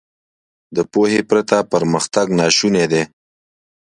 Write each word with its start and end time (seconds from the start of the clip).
•د 0.75 0.77
پوهې 0.91 1.21
پرته 1.29 1.57
پرمختګ 1.71 2.27
ناشونی 2.39 2.85
دی. 2.91 3.03